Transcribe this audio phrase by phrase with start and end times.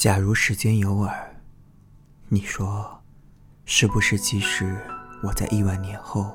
[0.00, 1.36] 假如时间有耳，
[2.30, 3.02] 你说，
[3.66, 4.74] 是不是即使
[5.22, 6.34] 我在亿万年后，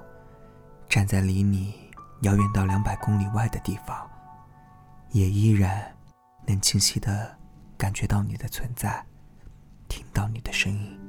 [0.88, 1.74] 站在离你
[2.22, 4.08] 遥远到两百公里外的地方，
[5.14, 5.92] 也依然
[6.46, 7.36] 能清晰的
[7.76, 9.04] 感觉到你的存在，
[9.88, 11.00] 听到你的声音？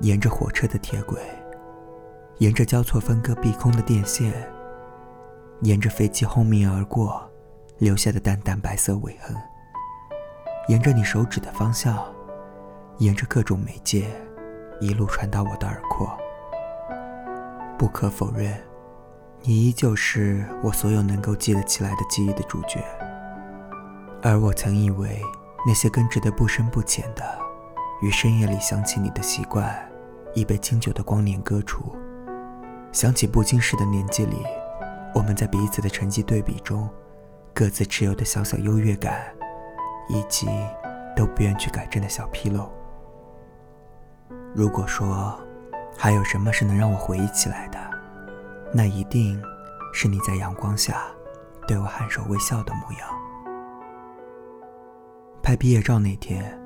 [0.00, 1.22] 沿着火车的铁轨，
[2.38, 4.32] 沿着交错分割碧空的电线，
[5.62, 7.30] 沿着飞机轰鸣而过
[7.78, 9.36] 留下的淡淡白色尾痕，
[10.68, 11.98] 沿着你手指的方向，
[12.98, 14.06] 沿着各种媒介，
[14.80, 16.08] 一路传到我的耳廓。
[17.78, 18.54] 不可否认，
[19.42, 22.84] 你依旧是我所有能够记得起来的记忆的主角，
[24.22, 25.22] 而我曾以为
[25.66, 27.24] 那些根植的不深不浅的，
[28.02, 29.74] 于深夜里想起你的习惯。
[30.34, 31.96] 已被经久的光年割除。
[32.92, 34.36] 想起不经事的年纪里，
[35.14, 36.88] 我们在彼此的成绩对比中，
[37.54, 39.32] 各自持有的小小优越感，
[40.08, 40.48] 以及
[41.14, 42.70] 都不愿去改正的小纰漏。
[44.54, 45.38] 如果说
[45.96, 47.78] 还有什么是能让我回忆起来的，
[48.72, 49.40] 那一定
[49.92, 51.04] 是你在阳光下
[51.66, 53.08] 对我颔首微笑的模样。
[55.42, 56.58] 拍毕业照那天，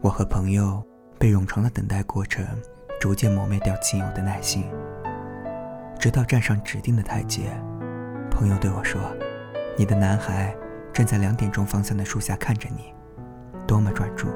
[0.00, 0.82] 我和朋友
[1.18, 2.46] 被冗长的等待过程。
[3.00, 4.70] 逐渐磨灭掉仅有的耐心，
[5.98, 7.50] 直到站上指定的台阶，
[8.30, 9.00] 朋友对我说
[9.74, 10.54] ：“你的男孩
[11.00, 12.92] 站在两点钟方向的树下看着你，
[13.66, 14.28] 多么专注！”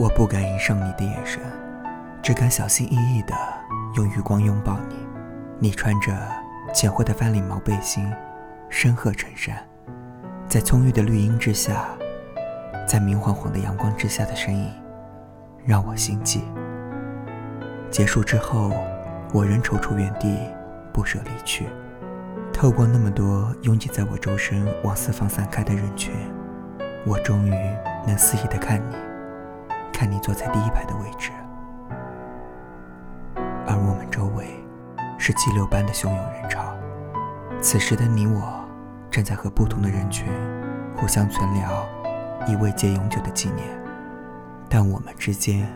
[0.00, 1.38] 我不敢迎上你的眼神，
[2.22, 3.34] 只敢小心翼翼地
[3.94, 4.96] 用余光拥抱你。
[5.58, 6.16] 你穿着
[6.72, 8.10] 浅灰的翻领毛背心，
[8.70, 9.54] 深褐衬衫，
[10.48, 11.84] 在葱郁的绿荫之下，
[12.88, 14.72] 在明晃晃的阳光之下的身影，
[15.66, 16.40] 让我心悸。
[17.90, 18.72] 结束之后，
[19.30, 20.38] 我仍踌躇原地，
[20.90, 21.66] 不舍离去。
[22.56, 26.14] 透过那么多拥挤在我周身、往四方散开的人群，
[27.04, 27.50] 我终于
[28.06, 28.96] 能肆意的看你，
[29.92, 31.32] 看你坐在第一排的位置，
[33.66, 34.46] 而我们周围
[35.18, 36.74] 是激流般的汹涌人潮。
[37.60, 38.64] 此时的你我，
[39.10, 40.26] 正在和不同的人群
[40.96, 41.86] 互相存聊
[42.48, 43.68] 以慰藉永久的纪念，
[44.66, 45.68] 但我们之间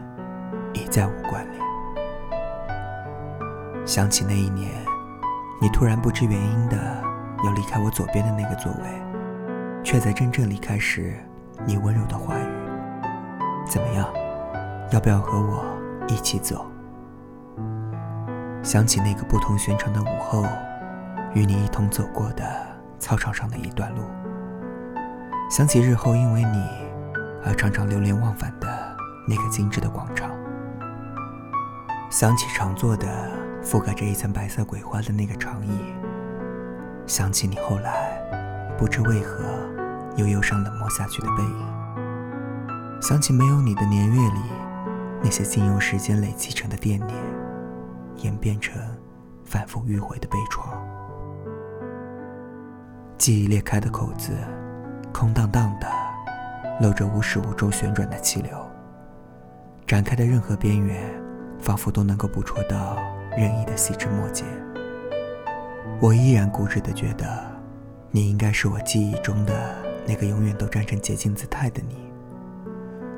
[0.72, 1.60] 已再无关联。
[3.86, 4.70] 想起那一年，
[5.62, 7.04] 你突然不知原因的
[7.44, 11.14] 要离开我左边的那个座位，却在真正离开时，
[11.66, 12.46] 你温柔的话语
[13.68, 14.08] ：“怎么样，
[14.90, 15.62] 要不要和我
[16.08, 16.64] 一起走？”
[18.62, 20.46] 想起那个不同寻常的午后，
[21.34, 22.42] 与你一同走过的
[22.98, 24.00] 操场上的一段路，
[25.50, 26.70] 想起日后因为你
[27.44, 28.96] 而常常流连忘返的
[29.28, 30.30] 那个精致的广场，
[32.10, 33.06] 想起常坐的。
[33.62, 35.78] 覆盖着一层白色鬼花的那个长椅，
[37.06, 38.18] 想起你后来
[38.78, 39.44] 不知为何
[40.16, 44.40] 又忧伤冷漠下去的背影，想起没有你的年月里
[45.22, 47.18] 那些经由时间累积成的惦念，
[48.16, 48.80] 演变成
[49.44, 50.70] 反复迂回的悲怆。
[53.18, 54.32] 记忆裂开的口子，
[55.12, 55.86] 空荡荡的，
[56.80, 58.50] 露着无始无终旋转的气流，
[59.86, 60.98] 展开的任何边缘，
[61.58, 62.96] 仿佛都能够捕捉到。
[63.36, 64.44] 任意的细枝末节，
[66.00, 67.26] 我依然固执的觉得，
[68.10, 69.74] 你应该是我记忆中的
[70.06, 71.96] 那个永远都站成洁净姿态的你。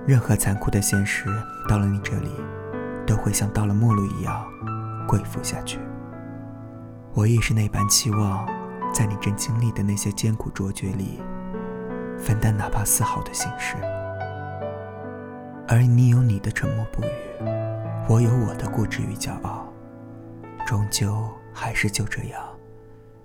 [0.07, 1.27] 任何残酷的现实
[1.69, 2.31] 到了你这里，
[3.07, 4.45] 都会像到了末路一样
[5.09, 5.79] 跪伏下去。
[7.15, 8.47] 我亦是那般期望，
[8.93, 11.21] 在你正经历的那些艰苦卓绝里，
[12.19, 13.77] 分担哪怕丝毫的心事。
[15.69, 17.09] 而你有你的沉默不语，
[18.09, 19.72] 我有我的固执与骄傲。
[20.67, 22.43] 终究还是就这样，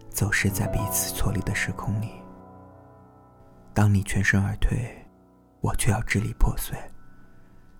[0.09, 2.11] 走失在彼此错离的时空里。
[3.73, 5.05] 当你全身而退，
[5.61, 6.77] 我却要支离破碎。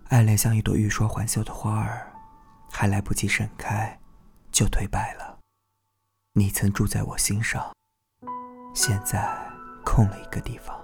[0.09, 2.11] 爱恋像一朵欲说还休的花儿，
[2.71, 3.99] 还来不及盛开，
[4.51, 5.39] 就颓败了。
[6.33, 7.73] 你曾住在我心上，
[8.73, 9.27] 现在
[9.83, 10.79] 空了一个地方。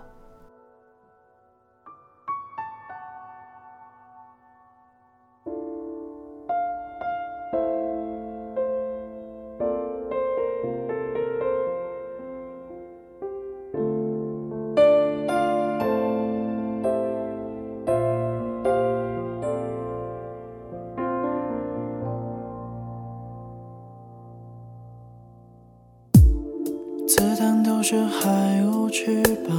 [27.23, 29.55] 子弹都是海鸥翅膀，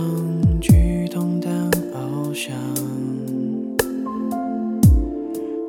[0.61, 1.51] 举动但
[1.95, 2.55] 翱翔。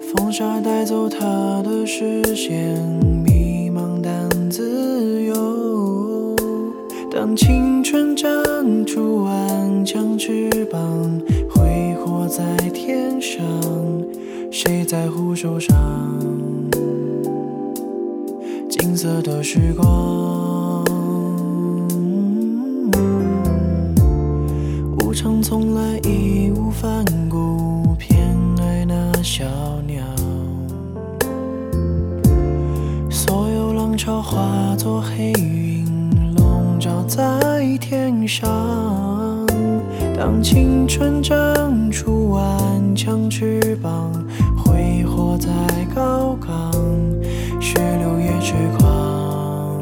[0.02, 1.18] 风沙带走他
[1.64, 2.78] 的视线，
[3.24, 6.36] 迷茫但自由。
[7.10, 8.30] 当青春长
[8.86, 13.42] 出顽强翅膀，挥霍在天上，
[14.52, 15.74] 谁在乎受伤？
[18.70, 20.45] 金色的时光。
[34.86, 35.84] 朵黑云，
[36.36, 37.20] 笼罩在
[37.82, 38.48] 天上。
[40.16, 44.12] 当青春长出顽强翅膀，
[44.56, 45.50] 挥霍在
[45.96, 46.72] 高岗，
[47.60, 49.82] 血流也痴狂，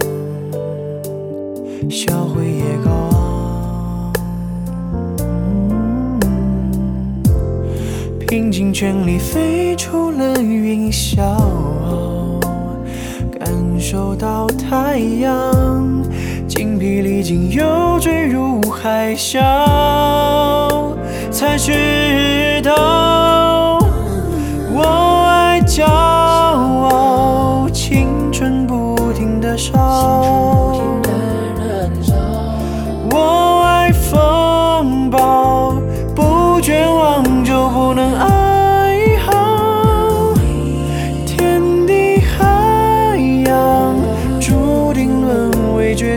[1.89, 4.13] 销毁也高昂。
[8.21, 11.19] 拼尽全力飞出了云霄，
[13.83, 16.01] 收到太阳
[16.47, 19.41] 精疲力尽，又坠入海啸，
[21.30, 23.77] 才知道
[24.74, 30.52] 我爱骄傲，青春不停的烧。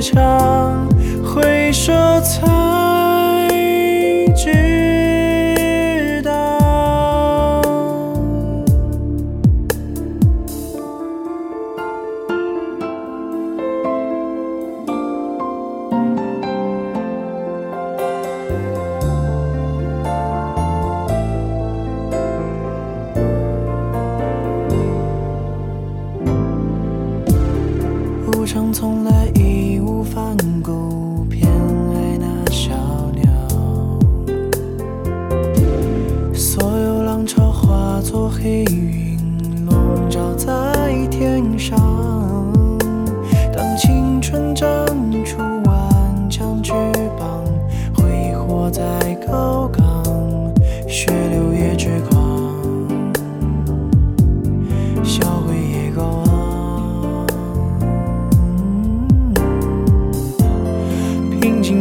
[0.00, 0.88] 长，
[1.25, 1.93] 回首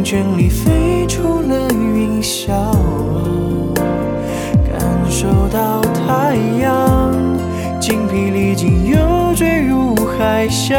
[0.08, 2.46] 全力飞出了云霄，
[4.64, 4.80] 感
[5.10, 7.12] 受到太阳
[7.80, 10.76] 精疲力尽，又坠入海啸，